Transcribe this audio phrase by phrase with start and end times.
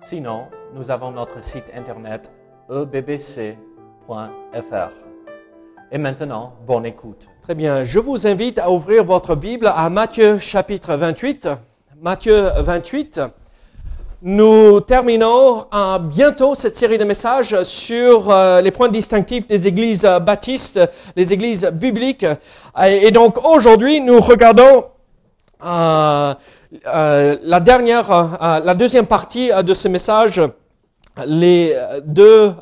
[0.00, 2.30] Sinon, nous avons notre site internet
[2.70, 3.56] ebbc.fr.
[5.90, 7.26] Et maintenant, bonne écoute.
[7.42, 11.48] Très bien, je vous invite à ouvrir votre Bible à Matthieu chapitre 28.
[12.00, 13.20] Matthieu 28.
[14.22, 20.02] Nous terminons euh, bientôt cette série de messages sur euh, les points distinctifs des églises
[20.02, 20.80] baptistes,
[21.16, 22.26] les églises bibliques.
[22.84, 24.84] Et, donc aujourd'hui, nous regardons
[25.64, 26.34] euh,
[26.84, 30.42] la dernière, euh, la deuxième partie de ce message,
[31.26, 32.52] les deux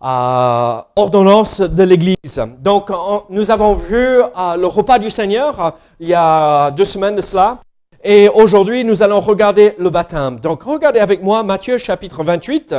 [0.00, 2.40] ordonnances de l'Église.
[2.58, 2.90] Donc,
[3.30, 7.58] nous avons vu le repas du Seigneur il y a deux semaines de cela.
[8.02, 10.38] Et aujourd'hui, nous allons regarder le baptême.
[10.38, 12.76] Donc, regardez avec moi Matthieu chapitre 28,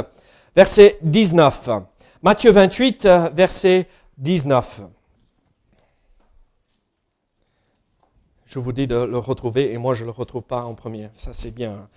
[0.56, 1.70] verset 19.
[2.22, 3.88] Matthieu 28, verset
[4.20, 4.81] 19.
[8.46, 11.10] Je vous dis de le retrouver et moi je ne le retrouve pas en premier.
[11.14, 11.88] Ça c'est bien.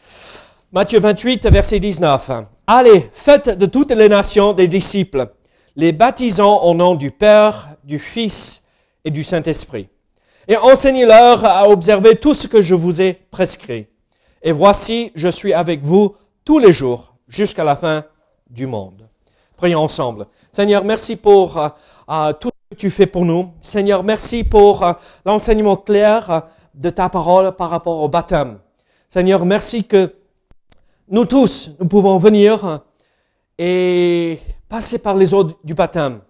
[0.73, 2.31] Matthieu 28, verset 19.
[2.67, 5.29] Allez, faites de toutes les nations des disciples,
[5.77, 8.65] les baptisant au nom du Père, du Fils
[9.05, 9.89] et du Saint-Esprit.
[10.47, 13.87] Et enseignez-leur à observer tout ce que je vous ai prescrit.
[14.43, 18.05] Et voici, je suis avec vous tous les jours jusqu'à la fin
[18.49, 19.07] du monde.
[19.57, 20.27] Prions ensemble.
[20.51, 23.51] Seigneur, merci pour euh, tout que tu fais pour nous.
[23.61, 24.93] Seigneur, merci pour euh,
[25.25, 28.59] l'enseignement clair de ta parole par rapport au baptême.
[29.09, 30.15] Seigneur, merci que
[31.09, 32.83] nous tous, nous pouvons venir
[33.57, 36.21] et passer par les eaux du baptême.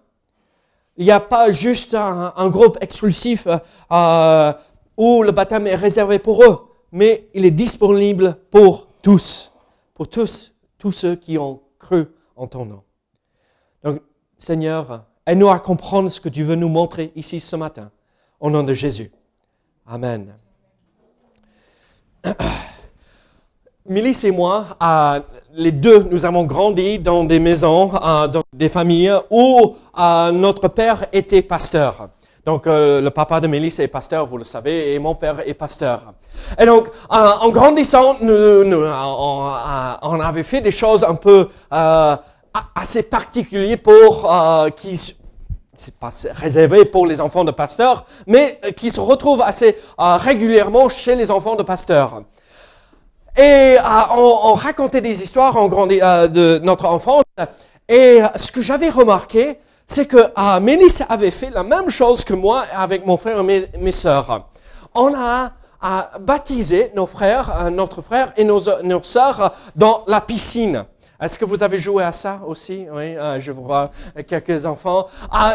[0.95, 3.47] Il n'y a pas juste un, groupe exclusif
[3.91, 4.53] euh,
[4.97, 9.51] où le baptême est réservé pour eux, mais il est disponible pour tous,
[9.93, 12.83] pour tous, tous ceux qui ont cru en ton nom.
[13.83, 14.01] Donc,
[14.37, 17.91] Seigneur, aide-nous à comprendre ce que tu veux nous montrer ici ce matin,
[18.39, 19.11] au nom de Jésus.
[19.87, 20.33] Amen.
[23.85, 24.65] Milice et moi,
[25.53, 30.67] les deux, nous avons grandi dans des maisons, euh, dans des familles où euh, notre
[30.67, 32.09] père était pasteur.
[32.45, 35.53] Donc euh, le papa de Mélisse est pasteur, vous le savez, et mon père est
[35.53, 36.13] pasteur.
[36.59, 41.49] Et donc en grandissant, nous, on, avait fait des choses un peu
[42.75, 44.29] assez particulières pour
[44.75, 44.97] qui
[45.79, 51.15] c'est pas réservé pour les enfants de pasteurs, mais qui se retrouvent assez régulièrement chez
[51.15, 52.23] les enfants de pasteurs.
[53.37, 53.81] Et euh,
[54.11, 57.23] on, on, racontait des histoires en grandi, euh, de notre enfance.
[57.87, 62.33] Et ce que j'avais remarqué, c'est que euh, Mélisse avait fait la même chose que
[62.33, 64.49] moi avec mon frère et mes, mes sœurs.
[64.93, 65.51] On a
[66.19, 70.85] baptisé nos frères, euh, notre frère et nos, nos sœurs dans la piscine.
[71.21, 72.87] Est-ce que vous avez joué à ça aussi?
[72.91, 73.91] Oui, euh, je vois
[74.27, 75.07] quelques enfants.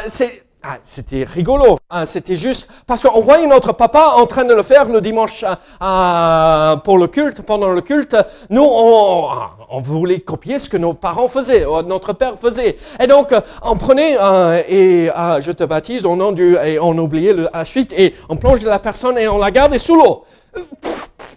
[0.08, 1.76] c'est ah, c'était rigolo.
[1.91, 5.44] Hein, c'était juste parce qu'on voyait notre papa en train de le faire le dimanche
[5.44, 8.16] euh, pour le culte, pendant le culte.
[8.48, 12.78] Nous, on, voulait copier ce que nos parents faisaient, notre père faisait.
[12.98, 16.34] Et donc, on prenait euh, et euh, je te baptise au nom
[16.81, 20.25] on oubliait la suite et on plonge la personne et on la gardait sous l'eau.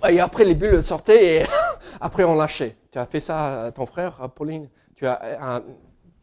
[0.07, 1.43] Et après les bulles sortaient et
[1.99, 2.75] après on lâchait.
[2.91, 4.69] Tu as fait ça à ton frère, Pauline?
[4.95, 5.61] Tu as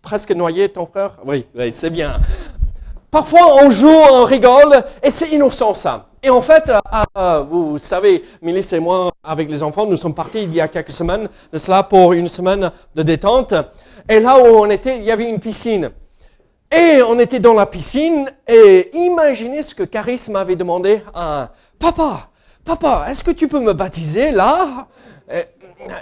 [0.03, 1.19] presque noyé ton frère?
[1.25, 2.21] Oui, c'est bien.
[3.11, 6.09] Parfois, on joue, on rigole, et c'est innocent ça.
[6.21, 6.81] Et en fait, euh,
[7.17, 10.67] euh, vous savez, Mélisse et moi, avec les enfants, nous sommes partis il y a
[10.67, 13.55] quelques semaines de cela pour une semaine de détente.
[14.09, 15.93] Et là où on était, il y avait une piscine.
[16.73, 21.01] Et on était dans la piscine, et imaginez ce que Caris m'avait demandé.
[21.79, 22.31] Papa,
[22.65, 24.89] papa, est-ce que tu peux me baptiser là?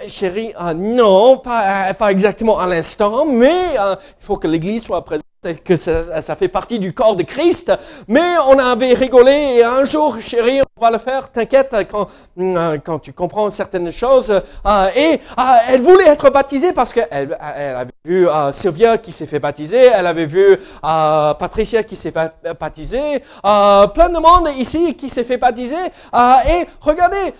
[0.07, 5.75] Chérie, non, pas, pas exactement à l'instant, mais il faut que l'Église soit présente que
[5.75, 7.71] ça, ça, fait partie du corps de Christ,
[8.07, 12.07] mais on avait rigolé et un jour, chérie, on va le faire, t'inquiète, quand,
[12.39, 14.31] euh, quand tu comprends certaines choses.
[14.31, 19.25] Euh, et euh, elle voulait être baptisée parce qu'elle elle avait vu Sylvia qui s'est
[19.25, 22.13] fait baptiser, elle avait vu Patricia qui s'est
[22.59, 25.75] baptisée, plein de monde ici qui s'est fait baptiser.
[25.75, 27.33] et regardez,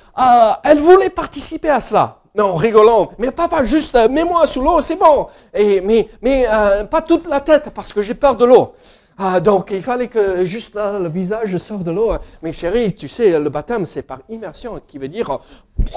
[0.64, 2.23] elle voulait participer à cela.
[2.36, 3.12] Non, rigolant.
[3.20, 5.28] Mais papa, juste euh, mets-moi sous l'eau, c'est bon.
[5.54, 8.74] Et, mais mais euh, pas toute la tête parce que j'ai peur de l'eau.
[9.20, 12.14] Ah, donc il fallait que juste le visage sorte de l'eau.
[12.42, 15.40] Mais chérie, tu sais, le baptême, c'est par immersion, qui veut dire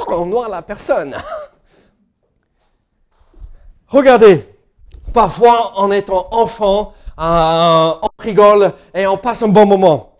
[0.08, 1.16] on noie la personne.
[3.88, 4.46] Regardez,
[5.14, 10.18] parfois en étant enfant, euh, on rigole et on passe un bon moment.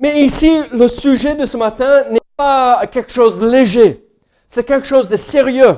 [0.00, 4.07] Mais ici, le sujet de ce matin n'est pas quelque chose de léger.
[4.48, 5.76] C'est quelque chose de sérieux.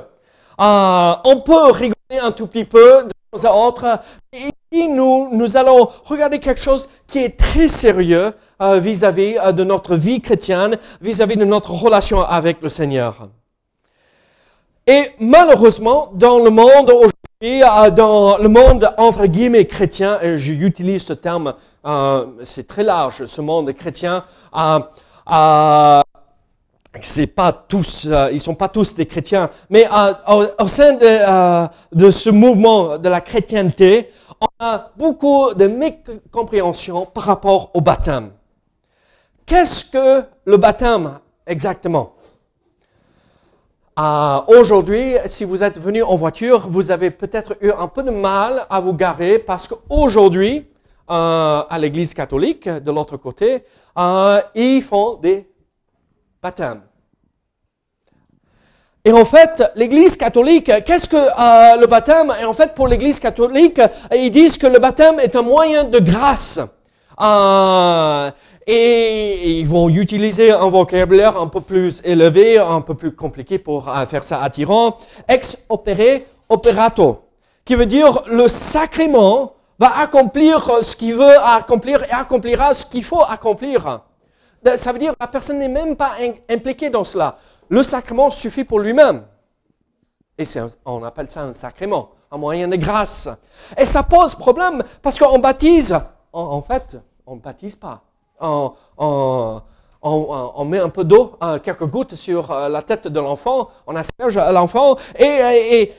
[0.61, 4.01] Euh, on peut rigoler un tout petit peu de temps à autre.
[4.33, 8.33] Ici, nous, nous allons regarder quelque chose qui est très sérieux
[8.63, 13.29] euh, vis-à-vis -vis de notre vie chrétienne, vis-à-vis -vis de notre relation avec le Seigneur.
[14.87, 17.63] Et malheureusement, dans le monde aujourd'hui,
[17.97, 21.55] dans le monde entre guillemets chrétien, et j'utilise ce terme,
[21.87, 24.25] euh, c'est très large, ce monde chrétien,
[24.57, 24.81] euh,
[25.33, 26.03] euh,
[27.01, 29.87] c'est pas tous, euh, ils sont pas tous des chrétiens, mais
[30.29, 34.11] au, au, sein de, de, ce mouvement de la chrétienté,
[34.41, 38.31] on a beaucoup de mécompréhension par rapport au baptême.
[39.47, 42.15] Qu'est-ce que le baptême exactement?
[43.99, 48.11] Euh, Aujourd'hui, si vous êtes venu en voiture, vous avez peut-être eu un peu de
[48.11, 50.67] mal à vous garer parce qu'aujourd'hui,
[51.11, 53.65] euh, à l'église catholique, de l'autre côté,
[53.99, 55.50] euh, ils font des
[56.43, 56.83] baptêmes.
[59.05, 63.19] Et en fait, l'Église catholique, qu'est-ce que euh, le baptême Et en fait, pour l'Église
[63.19, 63.81] catholique,
[64.15, 66.61] ils disent que le baptême est un moyen de grâce.
[67.19, 68.31] Euh,
[68.67, 73.89] et ils vont utiliser un vocabulaire un peu plus élevé, un peu plus compliqué pour
[73.89, 74.97] euh, faire ça attirant.
[75.27, 76.21] Ex opere
[76.51, 77.23] operato,
[77.65, 83.05] qui veut dire le sacrement va accomplir ce qu'il veut accomplir et accomplira ce qu'il
[83.05, 84.01] faut accomplir.
[84.77, 86.13] Ça veut dire que la personne n'est même pas
[86.49, 87.39] impliquée dans cela.
[87.69, 89.25] Le sacrement suffit pour lui-même.
[90.39, 90.45] Et
[90.85, 93.29] on appelle ça un sacrement, un moyen de grâce.
[93.77, 95.99] Et ça pose problème parce qu'on baptise.
[96.33, 96.97] En, fait,
[97.27, 98.03] on ne baptise pas
[100.03, 103.95] on, met un peu d'eau, euh, quelques gouttes sur euh, la tête de l'enfant, on
[103.97, 105.93] asperge l'enfant et,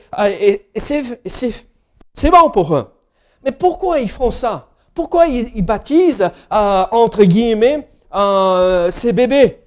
[0.74, 2.92] c'est bon pour eux.
[3.44, 4.68] Mais pourquoi ils font ça?
[4.94, 9.58] Pourquoi ils, baptisent, euh, entre guillemets, ces bébés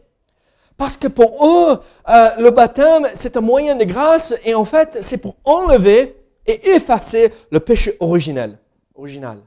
[0.78, 5.18] parce que pour eux, le baptême, c'est un moyen de grâce et en fait, c'est
[5.18, 8.60] pour enlever et effacer le péché originel.
[8.94, 9.40] original.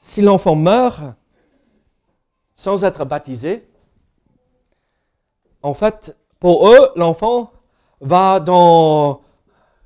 [0.00, 1.02] si l'enfant meurt
[2.54, 3.68] sans être baptisé,
[5.62, 7.52] en fait, pour eux, l'enfant
[8.00, 9.20] va dans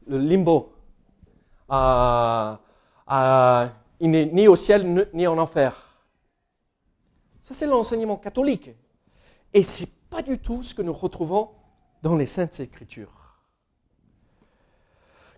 [0.06, 0.73] le limbo.
[4.04, 5.72] Il n'est ni au ciel ni en enfer.
[7.40, 8.68] Ça, c'est l'enseignement catholique.
[9.54, 11.48] Et ce n'est pas du tout ce que nous retrouvons
[12.02, 13.08] dans les Saintes Écritures.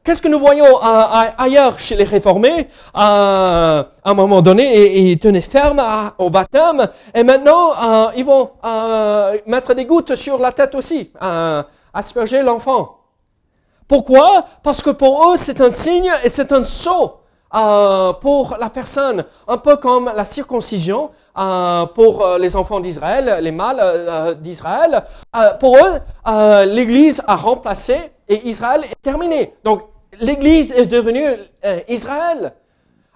[0.03, 2.67] Qu'est-ce que nous voyons euh, ailleurs chez les réformés?
[2.97, 5.81] Euh, À un moment donné, ils, tenaient ferme
[6.19, 8.51] au baptême, et maintenant, euh, ils vont
[9.47, 11.13] mettre des gouttes sur la tête aussi,
[11.95, 12.99] asperger l'enfant.
[13.87, 14.45] Pourquoi?
[14.65, 17.21] Parce que pour eux, c'est un signe et c'est un sceau
[18.21, 21.11] pour la personne, un peu comme la circoncision.
[21.95, 25.05] pour les enfants d'Israël, les mâles d'Israël,
[25.61, 29.55] pour eux, l'Église a remplacé et Israël est terminé.
[29.65, 29.83] Donc,
[30.21, 31.27] l'Église est devenue
[31.65, 32.53] euh, Israël.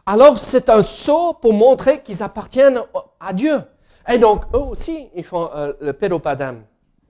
[0.07, 2.81] Alors c'est un sceau pour montrer qu'ils appartiennent
[3.19, 3.61] à Dieu.
[4.09, 6.63] Et donc eux aussi, ils font euh, le pédopadam,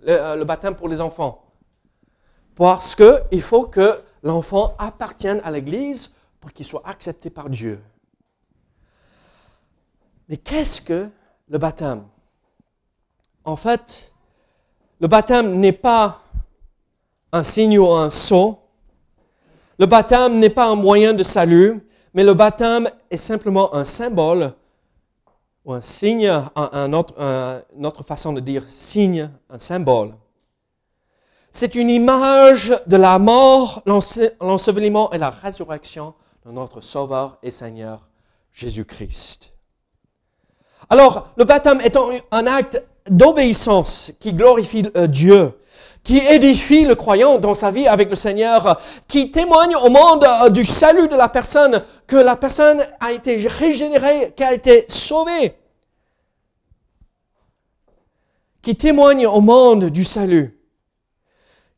[0.09, 1.45] euh, le, baptême pour les enfants.
[2.55, 7.83] Parce qu'il faut que l'enfant appartienne à l'Église pour qu'il soit accepté par Dieu.
[10.29, 11.09] Mais qu'est-ce que
[11.49, 12.05] le baptême?
[13.45, 14.13] En fait,
[15.01, 16.23] le baptême n'est pas
[17.33, 18.59] un signe ou un sceau,
[19.79, 21.81] le baptême n'est pas un moyen de salut,
[22.13, 24.53] mais le baptême est simplement un symbole
[25.65, 30.15] ou un signe, une autre façon de dire signe, un symbole.
[31.53, 38.09] C'est une image de la mort, l'ensevelissement et la résurrection de notre Sauveur et Seigneur
[38.53, 39.53] Jésus-Christ.
[40.89, 41.97] Alors, le baptême est
[42.31, 45.55] un acte d'obéissance qui glorifie euh, Dieu
[46.03, 50.49] qui édifie le croyant dans sa vie avec le Seigneur, qui témoigne au monde euh,
[50.49, 55.57] du salut de la personne, que la personne a été régénérée, qu'elle a été sauvée,
[58.63, 60.59] qui témoigne au monde du salut,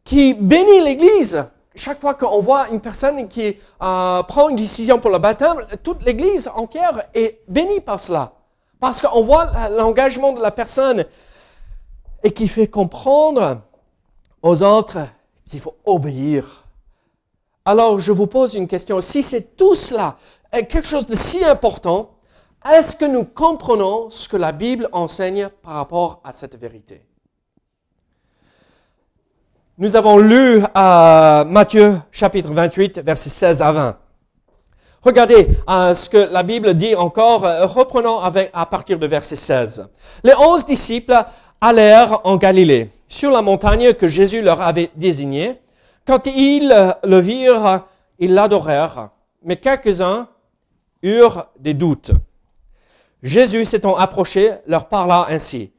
[0.05, 1.45] qui bénit l'Église.
[1.75, 6.03] Chaque fois qu'on voit une personne qui euh, prend une décision pour le baptême, toute
[6.05, 8.33] l'Église entière est bénie par cela.
[8.79, 11.05] Parce qu'on voit l'engagement de la personne
[12.23, 13.61] et qui fait comprendre
[14.43, 14.99] aux autres
[15.49, 16.65] qu'il faut obéir.
[17.65, 19.01] Alors je vous pose une question.
[19.01, 20.17] Si c'est tout cela,
[20.51, 22.11] quelque chose de si important,
[22.71, 27.03] est-ce que nous comprenons ce que la Bible enseigne par rapport à cette vérité?
[29.83, 33.97] Nous avons lu à Matthieu chapitre 28, versets 16 à 20.
[35.03, 39.89] Regardez euh, ce que la Bible dit encore, euh, reprenons à partir de verset 16.
[40.23, 41.25] Les onze disciples
[41.61, 45.61] allèrent en Galilée, sur la montagne que Jésus leur avait désignée.
[46.07, 46.73] Quand ils
[47.03, 47.85] le virent,
[48.21, 49.09] ils l'adorèrent,
[49.43, 50.29] mais quelques-uns
[51.03, 52.13] eurent des doutes.
[53.21, 55.73] Jésus s'étant approché, leur parla ainsi.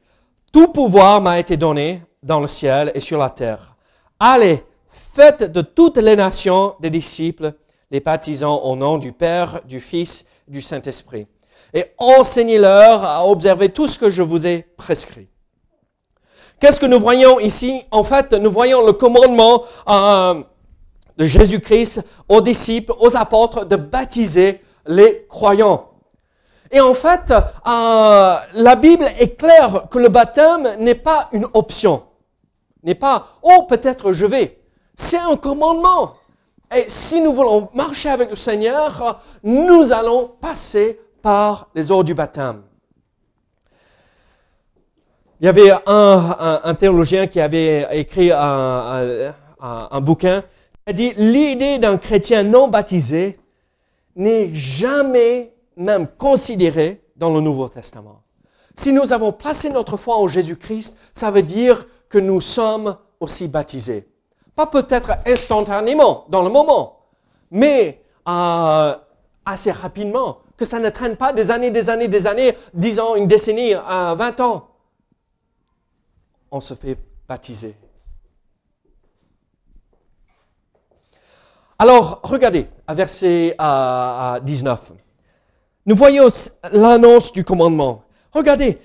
[0.52, 3.73] Tout pouvoir m'a été donné dans le ciel et sur la terre.
[4.26, 7.52] Allez, faites de toutes les nations des disciples,
[7.90, 11.26] les baptisant au nom du Père, du Fils, du Saint-Esprit.
[11.74, 15.28] Et enseignez-leur à observer tout ce que je vous ai prescrit.
[16.58, 17.82] Qu'est-ce que nous voyons ici?
[17.90, 20.42] En fait, nous voyons le commandement euh,
[21.18, 25.90] de Jésus-Christ aux disciples, aux apôtres, de baptiser les croyants.
[26.70, 32.04] Et en fait, euh, la Bible est claire que le baptême n'est pas une option.
[32.84, 34.60] N'est pas, oh, peut-être je vais.
[34.94, 36.14] C'est un commandement.
[36.74, 42.14] Et si nous voulons marcher avec le Seigneur, nous allons passer par les eaux du
[42.14, 42.62] baptême.
[45.40, 51.78] Il y avait un, théologien qui avait écrit un, un bouquin qui a dit l'idée
[51.78, 53.38] d'un chrétien non baptisé
[54.16, 58.22] n'est jamais même considérée dans le Nouveau Testament.
[58.76, 63.48] Si nous avons placé notre foi en Jésus-Christ, ça veut dire que nous sommes aussi
[63.48, 64.06] baptisés.
[64.54, 67.00] Pas peut-être instantanément, dans le moment,
[67.50, 68.94] mais euh,
[69.44, 73.16] assez rapidement, que ça ne traîne pas des années, des années, des années, dix ans,
[73.16, 74.68] une décennie, euh, vingt ans.
[76.52, 77.74] On se fait baptiser.
[81.80, 83.56] Alors, regardez, à verset
[84.40, 84.92] 19.
[85.84, 86.28] Nous voyons
[86.70, 88.04] l'annonce du commandement.
[88.30, 88.78] Regardez,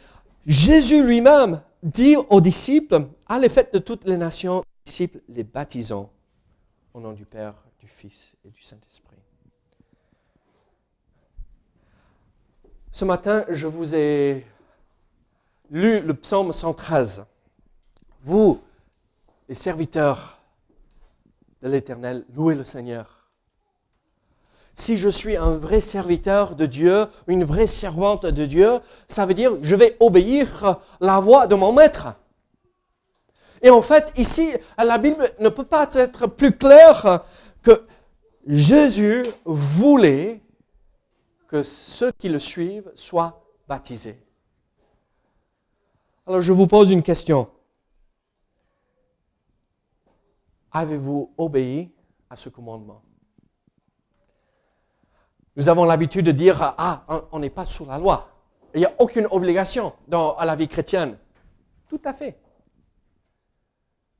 [0.47, 6.09] Jésus lui-même dit aux disciples, allez faites de toutes les nations, disciples, les baptisons
[6.93, 9.15] au nom du Père, du Fils et du Saint-Esprit.
[12.91, 14.45] Ce matin, je vous ai
[15.69, 17.25] lu le psaume 113.
[18.23, 18.59] Vous,
[19.47, 20.39] les serviteurs
[21.61, 23.19] de l'Éternel, louez le Seigneur
[24.79, 29.33] si je suis un vrai serviteur de Dieu, une vraie servante de Dieu, ça veut
[29.33, 32.15] dire je vais obéir la voix de mon maître.
[33.61, 37.25] Et en fait, ici, la Bible ne peut pas être plus claire
[37.61, 37.85] que
[38.47, 40.41] Jésus voulait
[41.47, 44.23] que ceux qui le suivent soient baptisés.
[46.25, 47.49] Alors je vous pose une question.
[50.71, 51.91] Avez-vous obéi
[52.29, 53.01] à ce commandement?
[55.55, 58.29] Nous avons l'habitude de dire, ah, on n'est pas sous la loi.
[58.75, 59.93] Il n'y a aucune obligation
[60.37, 61.17] à la vie chrétienne.
[61.89, 62.37] Tout à fait.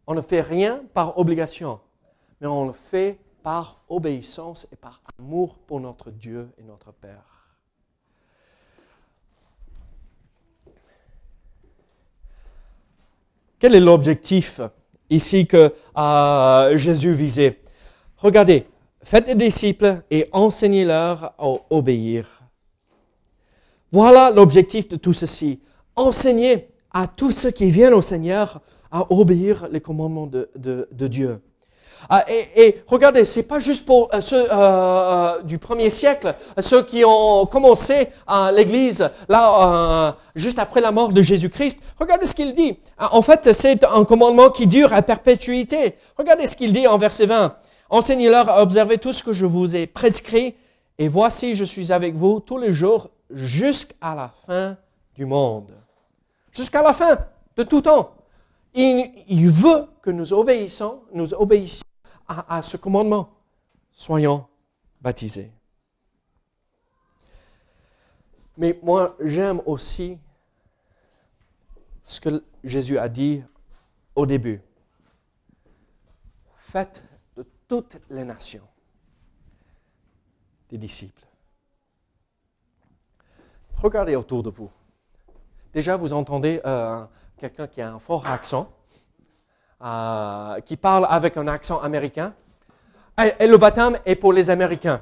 [0.10, 1.80] On ne fait rien par obligation,
[2.42, 7.56] mais on le fait par obéissance et par amour pour notre Dieu et notre Père.
[13.60, 14.60] Quel est l'objectif
[15.12, 17.62] ici que euh, Jésus visait?
[18.18, 18.66] Regardez,
[19.04, 22.42] Faites des disciples et enseignez-leur à obéir.
[23.92, 25.62] Voilà l'objectif de tout ceci.
[25.96, 31.42] Enseigner à tous ceux qui viennent au Seigneur à obéir les commandements de, Dieu.
[32.10, 36.34] Ah, et, et, regardez, c'est pas juste pour euh, ceux euh, euh, du premier siècle,
[36.58, 41.80] ceux qui ont commencé à l'Église là juste après la mort de Jésus-Christ.
[42.00, 42.80] Regardez ce qu'il dit.
[42.98, 45.96] Ah, en fait, c'est un commandement qui dure à perpétuité.
[46.18, 47.56] Regardez ce qu'il dit en verset 20.
[47.90, 50.56] Enseignez-leur à observer tout ce que je vous ai prescrit,
[51.00, 54.78] et voici, je suis avec vous tous les jours jusqu'à la fin
[55.16, 55.72] du monde.
[56.52, 57.18] Jusqu'à la fin
[57.56, 58.12] de tout temps.
[58.74, 61.86] Il, veut que nous obéissons, nous obéissions
[62.28, 63.30] à, ce commandement.
[63.92, 64.48] Soyons
[65.02, 65.52] baptisés.
[68.58, 70.18] Mais moi, j'aime aussi
[72.04, 73.44] ce que Jésus a dit
[74.16, 74.62] au début.
[76.58, 77.04] Faites
[77.68, 78.68] toutes les nations
[80.70, 81.26] des disciples.
[83.78, 84.70] Regardez autour de vous.
[85.74, 87.06] Déjà, vous entendez euh,
[87.40, 88.70] quelqu'un qui a un fort accent,
[89.82, 92.34] euh, qui parle avec un accent américain.
[93.40, 95.02] Et, le baptême est pour les Américains.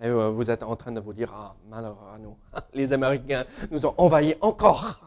[0.00, 2.36] Et euh, vous êtes en train de vous dire, ah, malheur à nous,
[2.74, 5.00] les Américains nous ont envahis encore.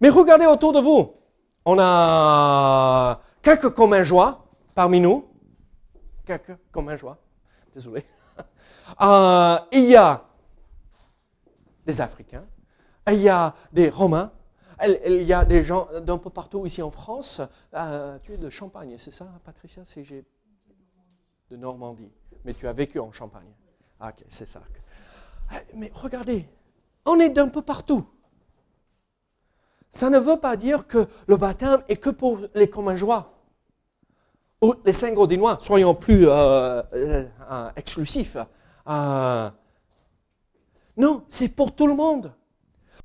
[0.00, 1.14] Mais regardez autour de vous.
[1.64, 5.28] On a quelques communs joie, parmi nous,
[6.24, 7.18] quelqu'un comme un joie,
[7.74, 8.04] désolé,
[9.00, 10.24] euh, il y a
[11.84, 12.44] des Africains,
[13.08, 14.30] il y a des Romains,
[14.86, 17.40] il y a des gens d'un peu partout ici en France.
[17.74, 19.82] Euh, tu es de Champagne, c'est ça, Patricia?
[19.84, 20.04] C'est
[21.50, 22.10] de Normandie.
[22.44, 23.50] Mais tu as vécu en Champagne.
[24.00, 24.60] Ah, ok, c'est ça.
[25.74, 26.48] Mais regardez,
[27.04, 28.06] on est d'un peu partout.
[29.90, 33.34] Ça ne veut pas dire que le baptême est que pour les communs joie.
[34.60, 38.36] Ou les saint gaudinois, soyons plus euh, euh, exclusifs.
[38.86, 39.52] non,
[41.28, 42.32] c'est pour tout le monde.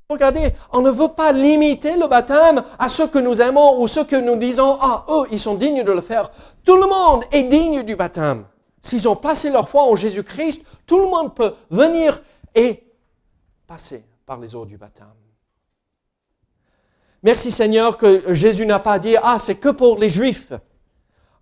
[0.08, 4.04] Regardez, on ne veut pas limiter le baptême à ceux que nous aimons ou ceux
[4.04, 6.30] que nous disons, ah, eux, ils sont dignes de le faire.
[6.64, 8.44] Tout le monde est digne du baptême.
[8.82, 12.20] S'ils ont placé leur foi en Jésus-Christ, tout le monde peut venir
[12.54, 12.84] et
[13.66, 15.06] passer par les eaux du baptême.
[17.22, 20.52] Merci Seigneur que Jésus n'a pas dit, ah, c'est que pour les Juifs.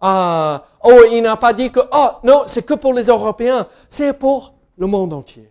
[0.01, 3.67] Ah, oh, il n'a pas dit que, oh, non, c'est que pour les Européens.
[3.89, 5.51] C'est pour le monde entier.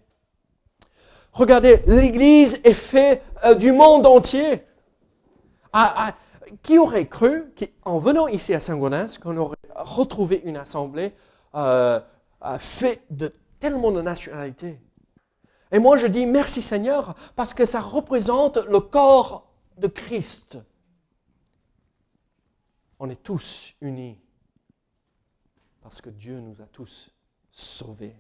[1.34, 4.64] Regardez, l'Église est faite euh, du monde entier.
[5.74, 6.16] Ah, ah,
[6.64, 11.14] qui aurait cru qu'en venant ici à Saint-Gonens, qu'on aurait retrouvé une assemblée
[11.56, 12.00] euh,
[12.44, 14.80] euh, faite de tellement de nationalités?
[15.72, 19.48] Et moi, je dis merci Seigneur parce que ça représente le corps
[19.78, 20.58] de Christ.
[23.00, 24.20] On est tous unis
[25.82, 27.12] parce que Dieu nous a tous
[27.52, 28.16] sauvés.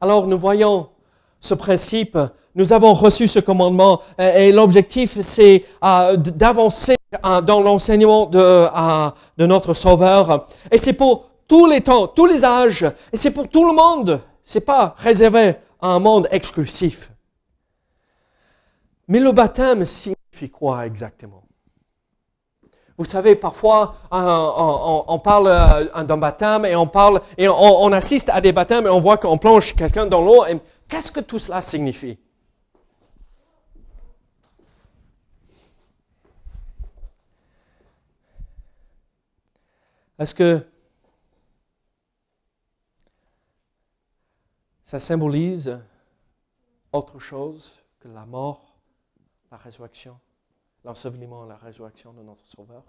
[0.00, 0.90] Alors nous voyons
[1.40, 2.18] ce principe,
[2.54, 9.10] nous avons reçu ce commandement et l'objectif c'est euh, d'avancer euh, dans l'enseignement de, euh,
[9.38, 10.46] de notre Sauveur.
[10.70, 14.20] Et c'est pour tous les temps, tous les âges, et c'est pour tout le monde.
[14.42, 17.10] C'est pas réservé à un monde exclusif.
[19.08, 21.42] Mais le baptême signifie quoi exactement?
[22.96, 25.50] Vous savez, parfois, on, parle
[26.04, 29.38] d'un baptême et on parle et on, assiste à des baptêmes et on voit qu'on
[29.38, 30.44] plonge quelqu'un dans l'eau.
[30.90, 32.18] Qu'est-ce que tout cela signifie?
[40.18, 40.66] Est-ce que
[44.82, 45.80] ça symbolise
[46.92, 48.76] autre chose que la mort,
[49.52, 50.18] la résurrection,
[50.84, 52.82] l'ensevelissement et la résurrection de notre Sauveur?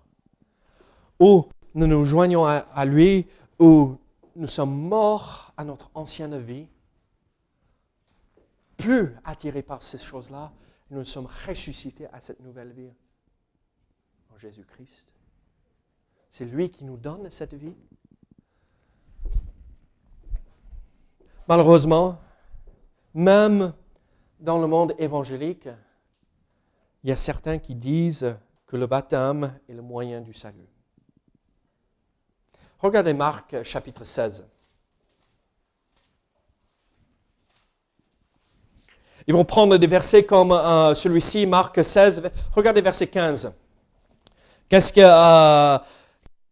[1.19, 3.27] Ou nous nous joignons à, à lui,
[3.59, 3.95] ou
[4.35, 6.67] nous sommes morts à notre ancienne vie
[8.81, 10.51] plus attirés par ces choses-là,
[10.89, 12.91] nous sommes ressuscités à cette nouvelle vie
[14.33, 15.13] en Jésus-Christ.
[16.29, 17.75] C'est lui qui nous donne cette vie.
[21.47, 22.19] Malheureusement,
[23.13, 23.73] même
[24.39, 25.69] dans le monde évangélique,
[27.03, 30.69] il y a certains qui disent que le baptême est le moyen du salut.
[32.79, 34.47] Regardez Marc chapitre 16.
[39.27, 42.23] Ils vont prendre des versets comme euh, celui-ci, Marc 16.
[42.55, 43.51] Regardez verset 15.
[44.69, 45.77] Qu'est-ce que, euh,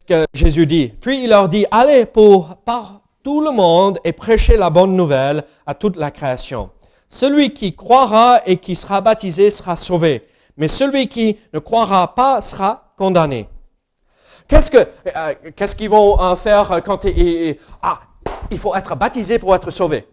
[0.08, 0.90] que, Jésus dit?
[1.00, 5.44] Puis il leur dit, allez pour, par tout le monde et prêchez la bonne nouvelle
[5.66, 6.70] à toute la création.
[7.08, 10.28] Celui qui croira et qui sera baptisé sera sauvé,
[10.58, 13.50] mais celui qui ne croira pas sera condamné.
[14.48, 18.00] Qu'est-ce que, euh, qu'est-ce qu'ils vont faire quand il, ah,
[18.52, 20.06] il faut être baptisé pour être sauvé?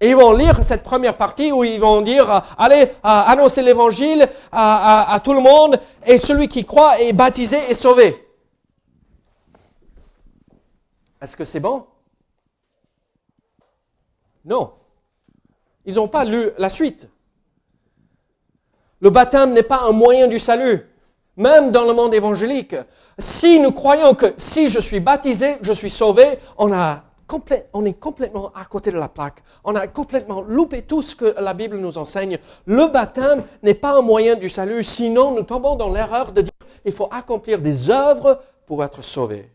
[0.00, 3.62] Et ils vont lire cette première partie où ils vont dire, euh, allez, euh, annoncer
[3.62, 8.28] l'évangile à, tout le monde, et celui qui croit est baptisé et sauvé.
[11.20, 11.86] Est-ce que c'est bon?
[14.44, 14.72] Non.
[15.84, 17.08] Ils n'ont pas lu la suite.
[19.00, 20.84] Le baptême n'est pas un moyen du salut,
[21.36, 22.74] même dans le monde évangélique.
[23.18, 27.04] Si nous croyons que si je suis baptisé, je suis sauvé, on a
[27.72, 29.42] on est complètement à côté de la plaque.
[29.64, 32.38] On a complètement loupé tout ce que la Bible nous enseigne.
[32.66, 36.52] Le baptême n'est pas un moyen du salut, sinon nous tombons dans l'erreur de dire
[36.84, 39.50] il faut accomplir des œuvres pour être sauvé.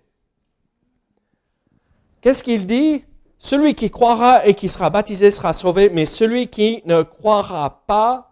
[2.22, 3.04] Qu'est-ce qu'il dit?
[3.40, 8.32] Celui qui croira et qui sera baptisé sera sauvé, mais celui qui ne croira pas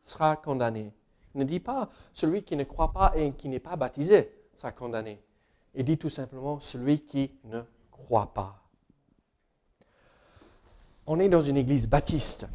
[0.00, 0.92] sera condamné.
[1.34, 4.70] Il ne dit pas celui qui ne croit pas et qui n'est pas baptisé sera
[4.70, 5.20] condamné.
[5.74, 8.63] Il dit tout simplement celui qui ne croit pas
[11.06, 12.46] on est dans une église baptiste.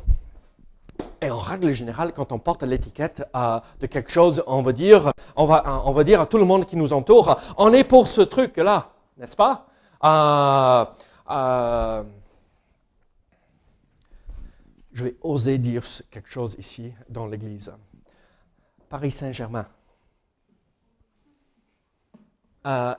[1.22, 5.12] Et en règle générale, quand on porte l'étiquette euh, de quelque chose, on va dire,
[5.36, 7.84] on va, euh, on va dire à tout le monde qui nous entoure, on est
[7.84, 9.68] pour ce truc-là, n'est-ce pas?
[10.04, 10.86] Euh,
[14.94, 17.72] Je vais oser dire quelque chose ici dans l'église.
[18.90, 19.68] Paris Saint-Germain.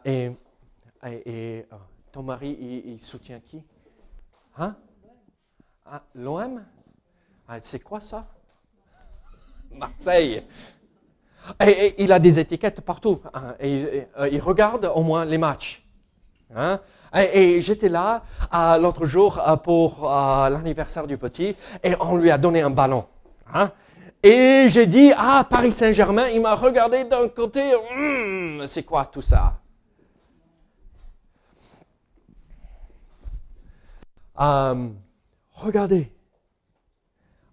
[0.04, 0.30] et,
[1.04, 1.66] et,
[2.12, 3.62] ton mari, il, il soutient qui?
[4.56, 4.76] Hein?
[5.90, 6.62] Ah, L'OM
[7.48, 8.26] ah, C'est quoi ça?
[9.72, 10.44] Marseille.
[11.64, 13.20] Et, il a des étiquettes partout.
[13.58, 15.84] Et, euh, il regarde au moins les matchs.
[16.54, 16.80] Hein.
[17.14, 18.22] Et, j'étais là
[18.78, 23.06] l'autre jour pour l'anniversaire du petit et on lui a donné un ballon.
[23.52, 23.72] Hein.
[24.22, 29.22] Et j'ai dit, ah, Paris Saint-Germain, il m'a regardé d'un côté, hum, c'est quoi tout
[29.22, 29.54] ça
[34.40, 34.88] euh,
[35.62, 36.12] Regardez,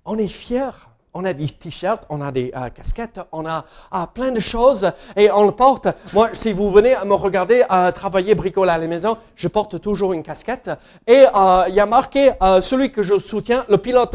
[0.06, 0.72] on est fiers
[1.18, 4.92] on a des t-shirts, on a des euh, casquettes, on a euh, plein de choses
[5.16, 5.88] et on le porte.
[6.14, 10.14] Moi, si vous venez me regarder euh, travailler bricoler à la maison, je porte toujours
[10.14, 10.70] une casquette
[11.08, 11.24] et
[11.70, 14.14] il y a marqué celui que je soutiens, le pilote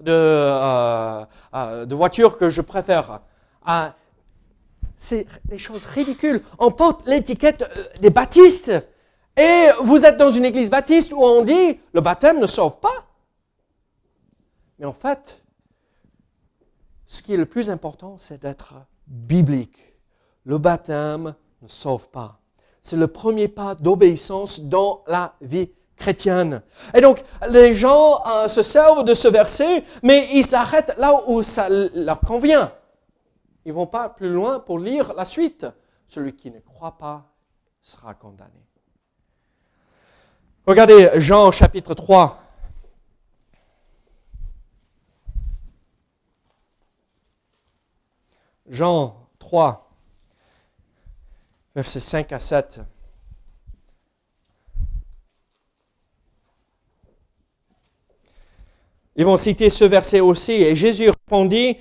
[0.00, 1.24] de
[1.94, 3.20] voiture que je préfère.
[4.98, 6.42] c'est des choses ridicules.
[6.58, 7.64] On porte l'étiquette
[8.00, 8.72] des baptistes
[9.36, 12.97] et vous êtes dans une église baptiste où on dit le baptême ne sauve pas.
[14.78, 15.44] Mais en fait,
[17.06, 18.74] ce qui est le plus important, c'est d'être
[19.06, 19.96] biblique.
[20.44, 22.40] Le baptême ne sauve pas.
[22.80, 26.62] C'est le premier pas d'obéissance dans la vie chrétienne.
[26.94, 31.42] Et donc, les gens euh, se servent de ce verset, mais ils s'arrêtent là où
[31.42, 32.72] ça leur convient.
[33.64, 35.66] Ils vont pas plus loin pour lire la suite.
[36.06, 37.34] Celui qui ne croit pas
[37.82, 38.64] sera condamné.
[40.66, 42.38] Regardez Jean chapitre 3,
[48.68, 49.90] Jean 3,
[51.74, 52.80] versets 5 à 7.
[59.16, 60.52] Ils vont citer ce verset aussi.
[60.52, 61.76] Et Jésus répondit,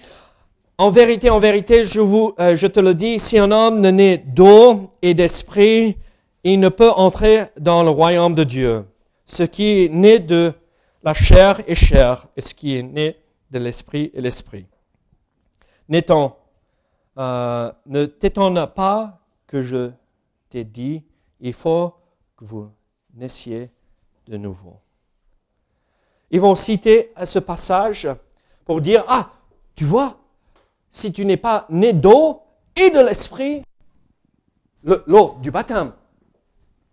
[0.77, 3.91] en vérité, en vérité, je, vous, euh, je te le dis, si un homme ne
[3.91, 5.97] naît d'eau et d'esprit,
[6.43, 8.85] il ne peut entrer dans le royaume de Dieu.
[9.25, 10.53] Ce qui est né de
[11.03, 13.17] la chair est chair, et ce qui est né
[13.51, 14.65] de l'esprit est l'esprit.
[15.89, 16.37] N'étant
[17.17, 19.91] euh, ne t'étonne pas que je
[20.49, 21.03] t'ai dit,
[21.39, 21.93] il faut
[22.35, 22.71] que vous
[23.13, 23.71] naissiez
[24.27, 24.79] de nouveau.
[26.29, 28.07] Ils vont citer ce passage
[28.65, 29.31] pour dire, ah,
[29.75, 30.17] tu vois,
[30.89, 32.41] si tu n'es pas né d'eau
[32.75, 33.63] et de l'esprit,
[34.83, 35.93] l'eau du baptême,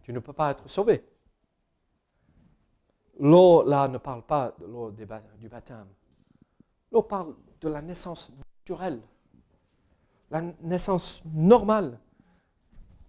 [0.03, 1.05] tu ne peux pas être sauvé.
[3.19, 5.87] L'eau, là, ne parle pas de l'eau du baptême.
[6.91, 9.01] L'eau parle de la naissance naturelle
[10.35, 12.01] la naissance normale.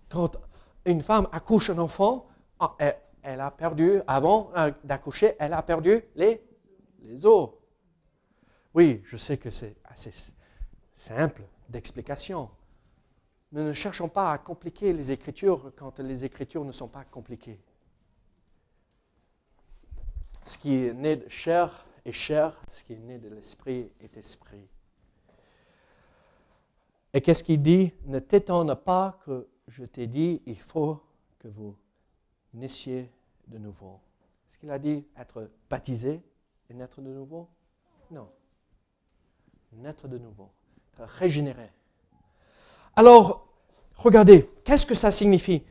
[0.09, 0.37] Quand
[0.85, 2.27] une femme accouche un enfant,
[2.59, 2.75] ah,
[3.23, 6.39] elle, a perdu, avant euh, d'accoucher, elle a perdu les,
[7.25, 7.49] os.
[8.75, 10.11] Oui, je sais que c'est assez
[10.93, 12.51] simple d'explication.
[13.51, 17.59] Mais ne cherchons pas à compliquer les Écritures quand les Écritures ne sont pas compliquées.
[20.43, 24.15] Ce qui est né de chair est chair, ce qui est né de l'esprit est
[24.15, 24.67] esprit.
[27.15, 27.93] Et qu'est-ce qu'il dit?
[28.07, 31.01] Ne t'étonne pas que je t'ai dit, il faut
[31.39, 31.73] que vous
[32.53, 33.09] naissiez
[33.47, 34.01] de nouveau.
[34.45, 36.21] Est-ce qu'il a dit être baptisé
[36.69, 37.47] et naître de nouveau?
[38.11, 38.27] Non.
[39.77, 40.49] Naître de nouveau,
[40.93, 41.69] être régénéré.
[42.97, 43.47] Alors,
[43.95, 45.63] regardez, qu'est-ce que ça signifie?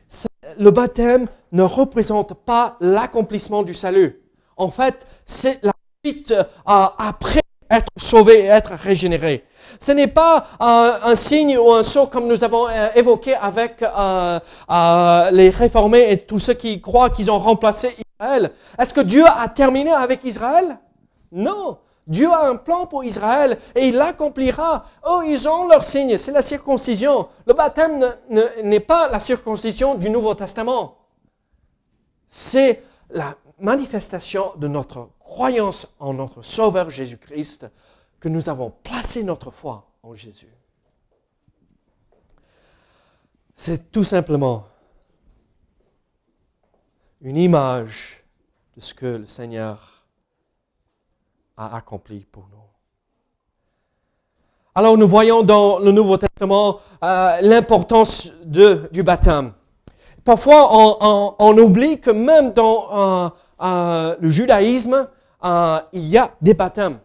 [0.57, 4.19] Le baptême ne représente pas l'accomplissement du salut.
[4.57, 7.41] En fait, c'est la suite euh, après
[7.77, 9.45] être sauvé être régénéré.
[9.79, 13.81] Ce n'est pas euh, un signe ou un saut comme nous avons euh, évoqué avec
[13.81, 18.51] euh, les réformés et tous ceux qui croient qu'ils ont remplacé Israël.
[18.77, 20.77] Est-ce que Dieu a terminé avec Israël?
[21.31, 21.77] Non.
[22.07, 24.85] Dieu a un plan pour Israël et il l'accomplira.
[25.07, 27.27] Oh, ils ont leur signe, c'est la circoncision.
[27.47, 28.15] Le baptême
[28.63, 30.97] n'est pas la circoncision du Nouveau Testament.
[32.27, 37.67] C'est la manifestation de notre croyance en notre Sauveur Jésus-Christ
[38.21, 40.55] que nous avons placé notre foi en Jésus.
[43.53, 44.65] C'est tout simplement
[47.19, 48.23] une image
[48.77, 50.05] de ce que le Seigneur
[51.57, 52.69] a accompli pour nous.
[54.73, 59.51] Alors nous voyons dans le Nouveau Testament euh, l'importance du baptême.
[60.23, 60.69] Parfois
[61.39, 63.29] on, oublie que même dans euh,
[63.61, 65.09] euh, le judaïsme,
[65.43, 66.99] il y a des baptêmes.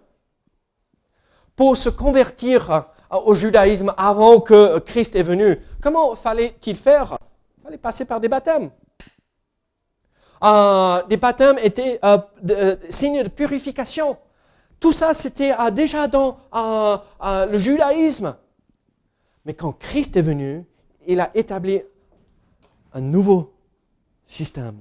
[1.60, 2.80] Pour se convertir euh,
[3.18, 7.18] au judaïsme avant que Christ est venu, comment fallait-il faire?
[7.58, 8.70] Il fallait passer par des baptêmes.
[10.42, 12.16] Euh, des baptêmes étaient euh,
[12.48, 14.16] euh signes de purification.
[14.80, 16.38] Tout ça, c'était déjà dans
[17.22, 18.34] le judaïsme.
[19.44, 20.64] Mais quand Christ est venu,
[21.06, 21.82] il a établi
[22.94, 23.52] un nouveau
[24.24, 24.78] système,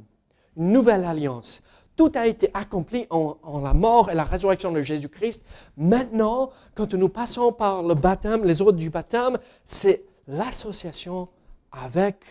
[0.55, 1.62] une nouvelle alliance
[1.99, 5.43] tout a été accompli en, la mort et la résurrection de Jésus-Christ.
[5.75, 11.27] Maintenant, quand nous passons par le baptême, les ordres du baptême, c'est l'association
[11.73, 12.23] avec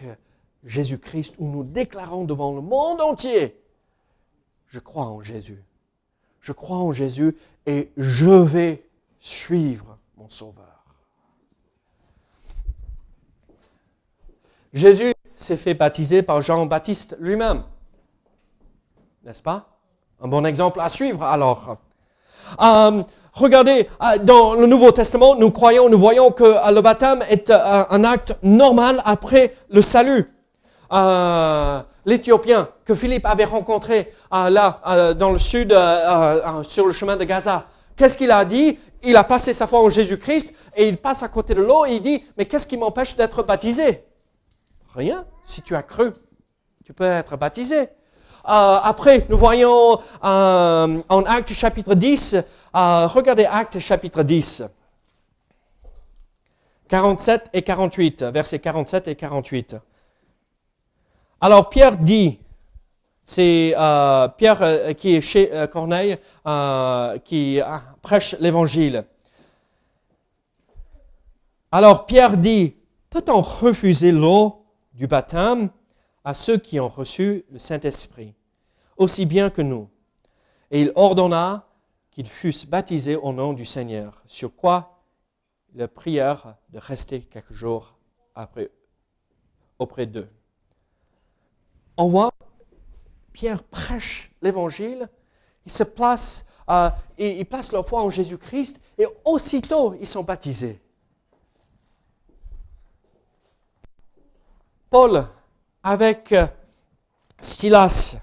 [0.64, 3.60] Jésus-Christ où nous déclarons devant le monde entier,
[4.68, 5.62] je crois en Jésus.
[6.40, 8.88] Je crois en Jésus et je vais
[9.20, 10.82] suivre mon Sauveur.
[14.72, 17.64] Jésus s'est fait baptiser par Jean-Baptiste lui-même.
[19.28, 19.66] N'est-ce pas?
[20.22, 21.76] Un bon exemple à suivre alors.
[22.62, 23.02] Euh,
[23.34, 27.50] regardez, euh, dans le Nouveau Testament, nous croyons, nous voyons que euh, le baptême est
[27.50, 30.32] un acte normal après le salut.
[32.06, 35.76] L'Éthiopien que Philippe avait rencontré là, dans le sud,
[36.62, 38.78] sur le chemin de Gaza, qu'est-ce qu'il a dit?
[39.02, 41.96] Il a passé sa foi en Jésus-Christ et il passe à côté de l'eau et
[41.96, 44.04] il dit, mais qu'est-ce qui m'empêche d'être baptisé?
[44.94, 45.26] Rien.
[45.44, 46.12] Si tu as cru,
[46.82, 47.90] tu peux être baptisé.
[48.46, 54.64] Euh, après, nous voyons euh, en Acte chapitre 10, euh, regardez Acte chapitre 10,
[56.88, 59.76] 47 et 48, versets 47 et 48.
[61.40, 62.40] Alors Pierre dit,
[63.24, 63.74] c'est
[64.38, 66.16] Pierre qui est chez Corneille,
[67.24, 67.60] qui
[68.00, 69.04] prêche l'évangile.
[71.70, 72.74] Alors Pierre dit,
[73.10, 75.68] peut-on refuser l'eau du baptême?
[76.28, 78.34] À ceux qui ont reçu le Saint-Esprit,
[78.98, 79.88] aussi bien que nous.
[80.70, 81.66] Et il ordonna
[82.10, 85.00] qu'ils fussent baptisés au nom du Seigneur, sur quoi
[85.74, 87.96] ils prièrent de rester quelques jours
[89.78, 90.28] auprès d'eux.
[91.96, 92.30] On voit,
[93.32, 95.08] Pierre prêche l'évangile,
[95.64, 100.78] il se place, euh, il place leur foi en Jésus-Christ, et aussitôt ils sont baptisés.
[104.90, 105.26] Paul
[105.88, 106.46] avec euh,
[107.40, 108.18] Silas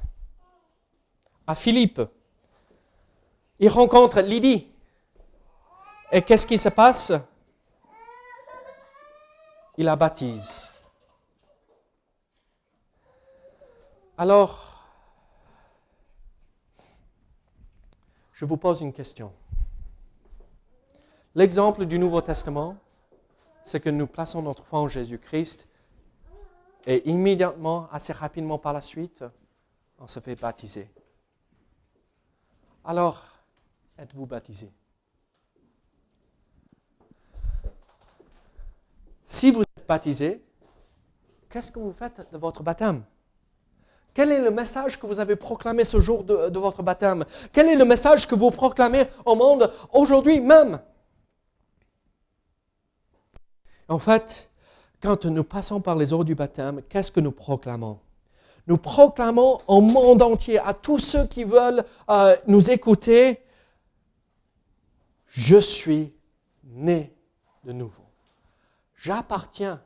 [1.48, 2.00] à Philippe.
[3.58, 4.72] Il rencontre Lydie.
[6.12, 7.12] Et qu'est-ce qui se passe?
[9.78, 10.76] Il la baptise.
[14.16, 14.86] Alors,
[18.32, 19.34] je vous pose une question.
[21.34, 22.78] L'exemple du Nouveau Testament,
[23.64, 25.68] c'est que nous plaçons notre foi en Jésus-Christ
[26.86, 29.24] et immédiatement, assez rapidement par la suite,
[30.00, 30.90] on se fait baptiser.
[32.84, 33.24] Alors,
[33.98, 34.72] êtes-vous baptisé?
[39.28, 40.44] Si vous êtes baptisé,
[41.50, 43.04] qu'est-ce que vous faites de votre baptême?
[44.14, 47.26] Quel est le message que vous avez proclamé ce jour de, votre baptême?
[47.52, 50.80] Quel est le message que vous proclamez au monde aujourd'hui même?
[53.90, 54.50] En fait,
[55.06, 58.00] quand nous passons par les eaux du baptême, qu'est-ce que nous proclamons?
[58.66, 63.40] Nous proclamons au monde entier, à tous ceux qui veulent euh, nous écouter,
[65.28, 66.12] je suis
[66.64, 67.14] né
[67.64, 68.02] de nouveau.
[68.96, 69.80] J'appartiens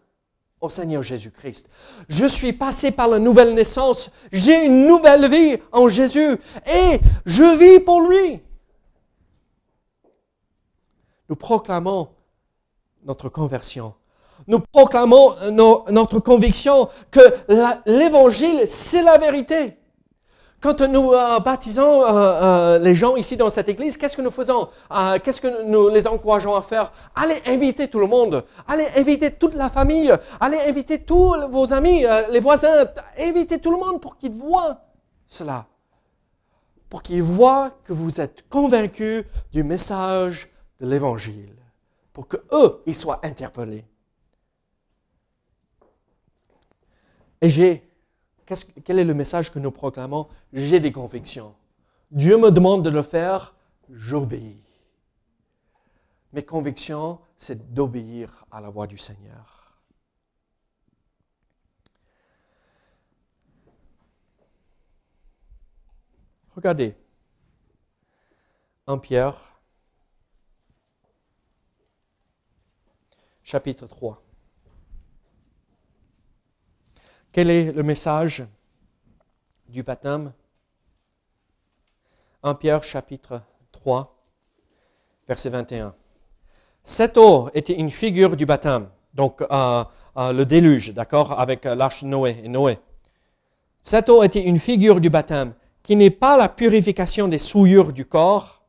[0.61, 1.69] au Seigneur Jésus-Christ.
[2.07, 4.11] Je suis passé par la nouvelle naissance.
[4.31, 8.41] J'ai une nouvelle vie en Jésus et je vis pour lui.
[11.27, 12.07] Nous proclamons
[13.03, 13.93] notre conversion
[14.49, 15.35] nous proclamons
[15.89, 17.21] notre conviction que
[17.85, 19.79] l'évangile, c'est la vérité.
[20.61, 24.31] Quand nous euh, baptisons euh, euh, les gens ici dans cette église, qu'est-ce que nous
[24.31, 24.67] faisons?
[25.23, 26.91] Qu'est-ce que nous les encourageons à faire?
[27.15, 32.03] Allez inviter tout le monde, allez inviter toute la famille, allez inviter tous vos amis,
[32.29, 34.81] les voisins, invitez tout le monde pour qu'ils voient
[35.27, 35.67] cela,
[36.89, 40.49] pour qu'ils voient que vous êtes convaincus du message
[40.81, 41.55] de l'évangile,
[42.11, 43.85] pour que eux ils soient interpellés.
[47.41, 47.89] Et j'ai,
[48.83, 50.27] quel est le message que nous proclamons?
[50.51, 51.55] J'ai des convictions.
[52.11, 53.55] Dieu me demande de le faire,
[53.89, 54.61] j'obéis.
[56.33, 59.81] Mes convictions, c'est d'obéir à la voix du Seigneur.
[66.55, 66.95] Regardez,
[68.85, 69.61] en Pierre,
[73.43, 74.21] chapitre 3.
[77.39, 78.43] Quel est le message
[79.69, 80.33] du baptême?
[82.43, 84.13] 1 Pierre chapitre 3,
[85.25, 85.95] verset 21.
[86.83, 89.85] Cette eau était une figure du baptême, donc euh,
[90.17, 92.77] euh, le déluge, d'accord, avec euh, l'arche Noé et Noé.
[93.83, 98.03] Cette eau était une figure du baptême qui n'est pas la purification des souillures du
[98.03, 98.65] corps,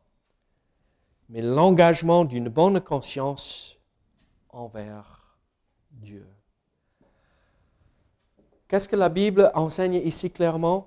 [1.28, 3.80] mais l'engagement d'une bonne conscience
[4.50, 5.40] envers
[5.90, 6.24] Dieu.
[8.70, 10.86] Qu'est-ce que la Bible enseigne ici clairement?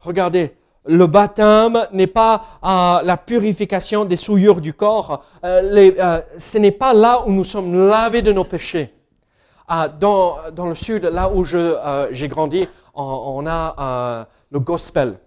[0.00, 5.24] Regardez, Le baptême n'est pas euh, la purification des souillures du corps.
[5.44, 8.92] Euh, euh, ce n'est pas là où nous sommes lavés de nos péchés.
[10.00, 15.18] Dans, dans le sud, là où j'ai grandi, on, on a le gospel.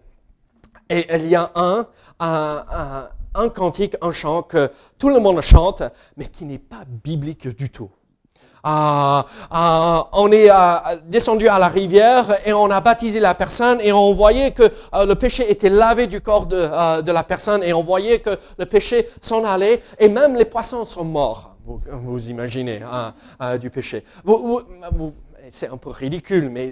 [0.88, 1.88] Et il y a un,
[2.20, 5.82] un, un cantique, un chant que tout le monde chante,
[6.16, 7.90] mais qui n'est pas biblique du tout.
[8.66, 10.50] On est
[11.06, 15.06] descendu à la rivière et on a baptisé la personne et on voyait que euh,
[15.06, 18.38] le péché était lavé du corps de, euh, de la personne et on voyait que
[18.58, 21.56] le péché s'en allait et même les poissons sont morts.
[21.64, 24.04] Vous, imaginez hein, euh, du péché.
[25.50, 26.72] C'est un peu ridicule, mais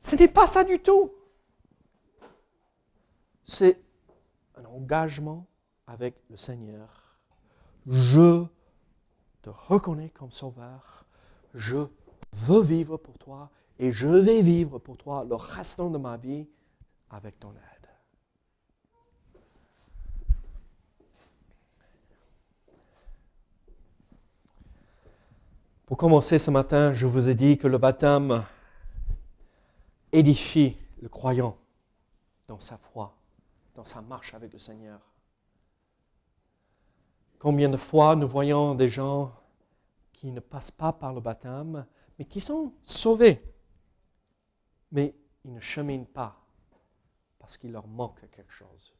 [0.00, 1.12] ce n'est pas ça du tout.
[3.44, 3.78] C'est
[4.56, 5.46] un engagement
[5.86, 7.18] avec le Seigneur.
[7.86, 8.44] Je
[9.42, 11.04] te reconnais comme sauveur.
[11.54, 11.86] Je
[12.32, 16.48] veux vivre pour toi et je vais vivre pour toi le restant de ma vie
[17.10, 17.72] avec ton aide.
[25.86, 28.44] Pour commencer ce matin, je vous ai dit que le baptême
[30.12, 31.58] édifie le croyant
[32.48, 33.14] dans sa foi,
[33.74, 35.11] dans sa marche avec le Seigneur.
[37.42, 39.34] Combien de fois nous voyons des gens
[40.12, 41.84] qui ne passent pas par le baptême,
[42.16, 43.42] mais qui sont sauvés,
[44.92, 46.40] mais ils ne cheminent pas
[47.40, 48.94] parce qu'il leur manque quelque chose.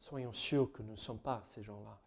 [0.00, 2.00] Soyons sûrs que nous ne sommes pas ces gens-là.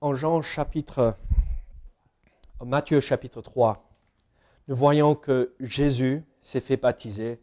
[0.00, 1.18] En Jean chapitre,
[2.60, 3.90] en Matthieu chapitre 3,
[4.68, 7.40] nous voyons que Jésus s'est fait baptiser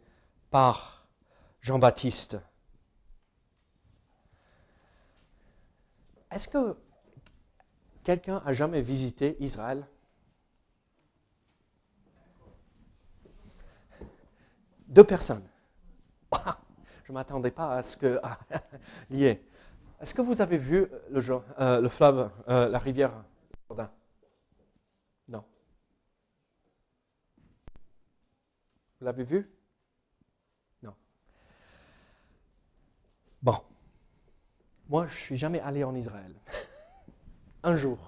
[0.50, 1.06] par
[1.60, 2.38] Jean-Baptiste.
[6.30, 6.76] Est-ce que
[8.04, 9.86] quelqu'un a jamais visité Israël?
[14.88, 15.46] Deux personnes.
[17.04, 18.20] Je ne m'attendais pas à ce que
[19.10, 19.44] lié.
[20.00, 21.22] Est-ce que vous avez vu le,
[21.60, 23.12] euh, le fleuve, euh, la rivière
[23.68, 23.90] Jourdain
[25.28, 25.44] Non.
[29.02, 29.50] Vous l'avez vu?
[30.80, 30.94] Non.
[33.42, 33.56] Bon.
[34.88, 36.32] Moi, je suis jamais allé en Israël.
[37.64, 37.98] Un jour,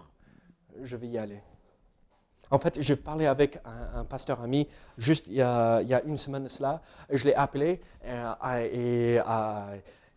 [0.81, 1.43] je vais y aller.
[2.49, 6.81] En fait, j'ai parlé avec un, pasteur ami juste il y, a, une semaine cela.
[7.11, 9.21] Je l'ai appelé euh,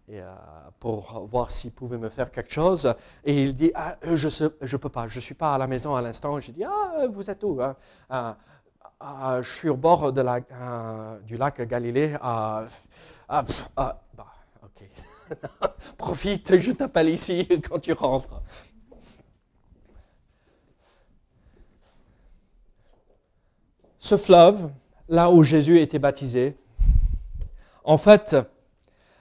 [0.09, 0.35] euh,
[0.79, 2.93] pour voir s'il pouvait me faire quelque chose.
[3.23, 5.95] Et il dit, ah, je ne peux pas, je ne suis pas à la maison
[5.95, 6.39] à l'instant.
[6.39, 7.75] J'ai dit, ah, vous êtes où hein?
[8.07, 8.37] Ah,
[8.99, 12.15] ah, Je suis au bord euh, du lac Galilée.
[12.21, 12.65] Ah,
[13.29, 13.43] ah,
[13.75, 14.33] ah, bah.
[15.97, 18.41] Profite, je t'appelle ici quand tu rentres.
[23.99, 24.71] Ce fleuve,
[25.09, 26.57] là où Jésus était baptisé,
[27.83, 28.37] en fait,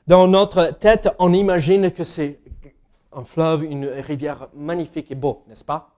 [0.06, 2.40] dans notre tête, on imagine que c'est
[3.12, 5.90] un fleuve, une rivière magnifique et beau, n'est-ce pas?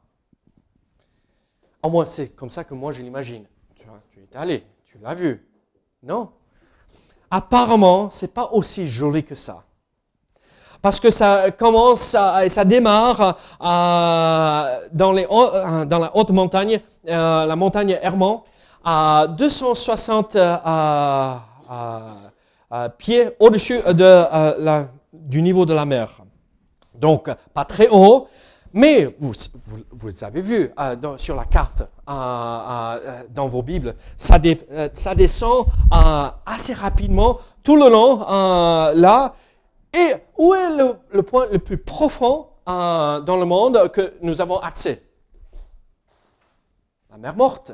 [1.82, 3.46] Au moins, c'est comme ça que moi je l'imagine.
[4.32, 4.44] Vois,
[4.84, 5.46] tu l'as vu.
[6.02, 6.30] Non?
[7.30, 9.64] Apparemment, c'est pas aussi joli que ça.
[10.80, 17.98] Parce que ça commence, à- ça démarre euh, dans, la haute montagne, euh, la montagne
[18.00, 18.42] Hermon,
[18.84, 21.34] à 260 euh,
[22.96, 23.80] pieds au-dessus
[25.12, 26.22] du niveau de la mer.
[26.94, 28.28] Donc, pas très haut,
[28.72, 29.32] mais vous,
[29.66, 35.66] vous, vous avez vu euh, sur la carte, euh, euh, dans vos Bibles, ça, descend
[36.46, 39.34] assez rapidement tout le long là.
[39.92, 40.70] Et où est
[41.10, 45.02] le, point le plus profond dans le monde que nous avons accès?
[47.10, 47.72] La mer morte.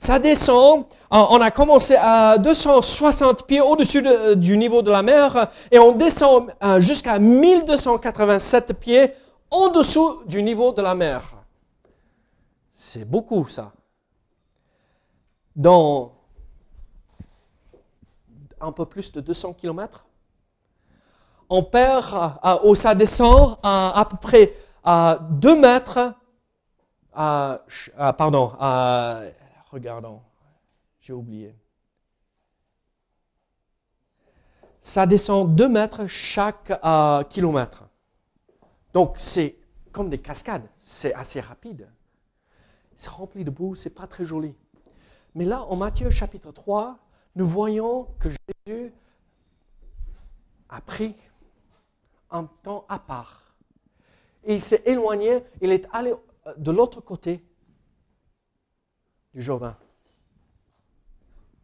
[0.00, 5.48] Ça descend, on a commencé à 260 pieds au-dessus de- du niveau de la mer
[5.70, 9.12] et on descend jusqu'à 1287 pieds
[9.50, 11.36] en dessous du niveau de la mer.
[12.72, 13.72] C'est beaucoup ça.
[15.54, 16.12] Dans
[18.60, 20.04] un peu plus de 200 kilomètres,
[21.48, 26.14] on perd, ou ça descend à, à peu près à 2 mètres,
[27.16, 27.58] euh,
[28.16, 28.52] pardon,
[29.70, 30.20] regardons,
[31.00, 31.54] j'ai oublié.
[34.80, 37.83] Ça descend 2 mètres chaque euh, kilomètre.
[38.94, 39.58] Donc c'est
[39.92, 41.88] comme des cascades, c'est assez rapide.
[42.94, 44.54] C'est rempli de boue, c'est pas très joli.
[45.34, 46.96] Mais là, en Matthieu chapitre 3,
[47.34, 48.92] nous voyons que Jésus
[50.68, 51.16] a pris
[52.30, 53.56] un temps à part.
[54.44, 56.12] et il s'est éloigné, il est allé
[56.46, 57.44] euh, de l'autre côté
[59.32, 59.76] du Jourdain,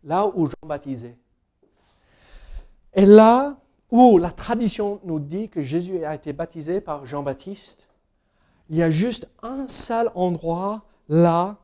[0.03, 1.17] là où Jean baptisait.
[2.93, 3.61] Et là
[3.91, 7.89] où la tradition nous dit que Jésus a été baptisé par Jean-Baptiste,
[8.69, 11.57] il y a juste un seul endroit là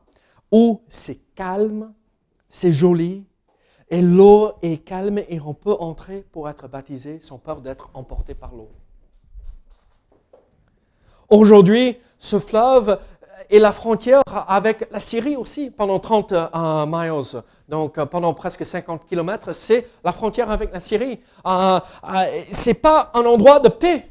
[0.51, 1.93] où c'est calme,
[2.49, 3.25] c'est joli,
[3.89, 8.33] et l'eau est calme et on peut entrer pour être baptisé sans peur d'être emporté
[8.33, 8.69] par l'eau.
[11.29, 12.99] Aujourd'hui, ce fleuve
[13.49, 17.41] est la frontière avec la Syrie aussi pendant 30 euh, miles.
[17.67, 21.19] Donc euh, pendant presque 50 kilomètres, c'est la frontière avec la Syrie.
[21.45, 21.79] Euh,
[22.51, 24.09] c'est pas un endroit de paix.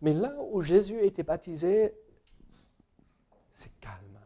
[0.00, 1.94] Mais là où Jésus a été baptisé,
[3.52, 4.18] c'est calme,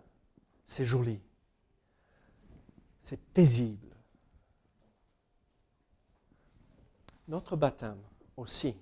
[0.65, 1.21] c'est joli,
[3.01, 3.87] c'est paisible.
[7.29, 7.99] notre baptême
[8.37, 8.75] aussi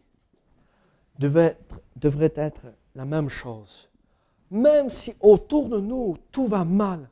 [1.19, 2.63] devrait être, devrait être
[2.95, 3.91] la même chose.
[4.55, 7.11] Même si autour de nous tout va mal,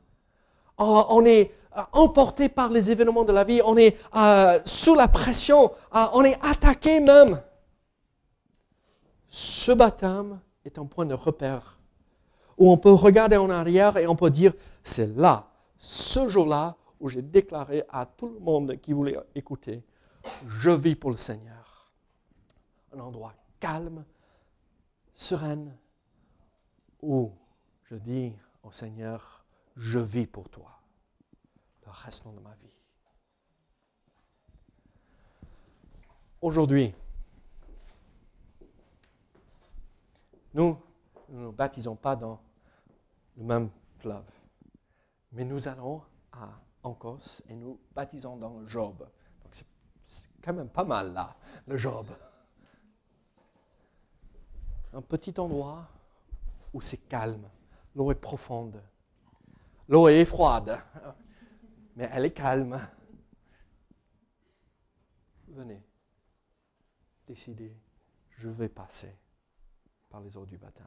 [0.77, 5.09] on est euh, emporté par les événements de la vie, on est euh, sous la
[5.09, 7.41] pression, euh, on est attaqué même.
[9.27, 11.77] Ce baptême est un point de repère
[12.57, 17.09] où on peut regarder en arrière et on peut dire, c'est là, ce jour-là, où
[17.09, 19.83] j'ai déclaré à tout le monde qui voulait écouter,
[20.47, 21.91] je vis pour le Seigneur.
[22.95, 24.05] Un endroit calme,
[25.13, 25.65] serein,
[27.03, 27.31] où
[27.83, 28.33] je dis
[28.63, 29.45] au Seigneur,
[29.75, 30.79] je vis pour toi
[31.85, 32.81] le restant de ma vie.
[36.41, 36.93] Aujourd'hui,
[40.53, 40.77] nous
[41.29, 42.39] ne nous baptisons pas dans
[43.37, 44.29] le même fleuve,
[45.31, 46.01] mais nous allons
[46.31, 46.49] à
[46.83, 49.05] Ancos et nous baptisons dans le Job
[50.43, 51.35] quand même pas mal là,
[51.67, 52.07] le Job.
[54.91, 55.87] Un petit endroit
[56.73, 57.49] où c'est calme,
[57.95, 58.81] l'eau est profonde,
[59.87, 60.77] l'eau est froide,
[61.95, 62.79] mais elle est calme.
[65.49, 65.83] Venez,
[67.27, 67.75] décidez,
[68.37, 69.15] je vais passer
[70.09, 70.85] par les eaux du baptême.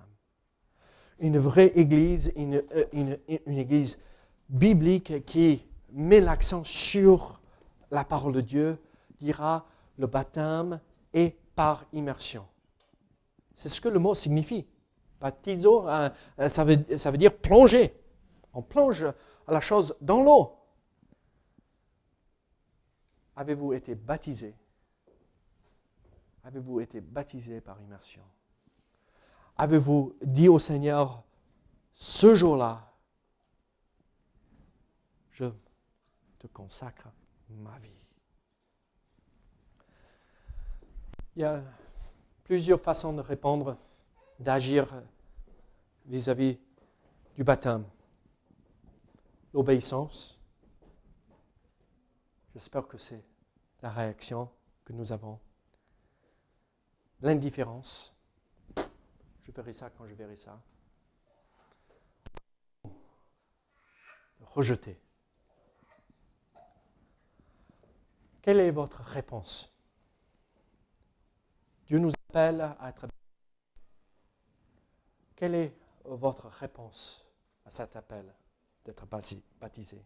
[1.18, 3.16] Une vraie église, une, euh,
[3.46, 3.98] église
[4.48, 7.40] biblique qui met l'accent sur
[7.90, 8.78] la parole de Dieu,
[9.20, 9.66] dira
[9.96, 10.80] le baptême
[11.14, 12.46] est par immersion.
[13.54, 14.66] C'est ce que le mot signifie.
[15.20, 16.10] Baptizo, euh,
[16.40, 17.94] euh, ça veut dire plonger.
[18.52, 19.06] On plonge
[19.48, 20.56] la chose dans l'eau.
[23.36, 24.54] Avez-vous été baptisé?
[26.44, 28.22] Avez-vous été baptisé par immersion?
[29.58, 31.22] Avez-vous dit au Seigneur,
[31.94, 32.92] ce jour-là,
[35.32, 35.46] je
[36.38, 37.08] te consacre
[37.48, 38.08] ma vie?
[41.34, 41.62] Il y a
[42.44, 43.76] plusieurs façons de répondre,
[44.38, 45.02] d'agir
[46.06, 46.58] vis-à-vis
[47.36, 47.84] du baptême.
[49.52, 50.38] L'obéissance.
[52.54, 53.24] J'espère que c'est
[53.82, 54.50] la réaction
[54.84, 55.38] que nous avons.
[57.20, 58.14] L'indifférence.
[59.42, 60.60] Je ferai ça quand je verrai ça.
[64.40, 65.00] Rejeter.
[68.42, 69.72] Quelle est votre réponse?
[71.86, 73.06] Dieu nous appelle à être.
[75.36, 77.26] Quelle est votre réponse
[77.64, 78.34] à cet appel
[78.84, 79.06] d'être
[79.60, 80.02] baptisé?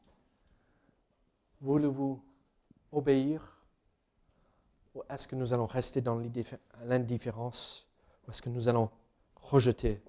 [1.61, 2.23] Voulez-vous
[2.91, 3.57] obéir?
[4.95, 6.21] Ou est-ce que nous allons rester dans
[6.85, 7.89] l'indifférence?
[8.27, 8.91] Ou est-ce que nous allons
[9.37, 10.03] rejeter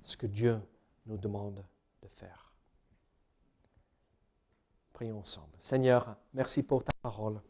[0.00, 0.60] ce que Dieu
[1.06, 1.64] nous demande
[2.02, 2.52] de faire?
[4.92, 5.54] Prions ensemble.
[5.58, 7.40] Seigneur, merci pour ta parole.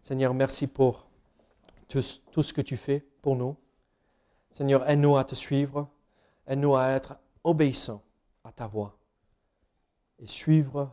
[0.00, 1.08] Seigneur, merci pour
[1.88, 3.56] tout, ce que tu fais pour nous.
[4.52, 5.88] Seigneur, aide-nous à te suivre,
[6.50, 8.02] aide-nous à être obéissants
[8.42, 8.98] à ta voix
[10.18, 10.92] et suivre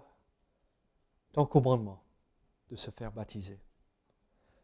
[1.34, 2.04] ton commandement
[2.70, 3.60] de se faire baptiser.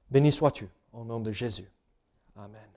[0.10, 1.70] Béni sois-tu au nom de Jésus.
[2.36, 2.70] Amen.